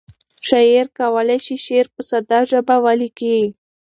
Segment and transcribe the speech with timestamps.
[0.47, 3.39] شاعر کولی شي شعر په ساده ژبه ولیکي.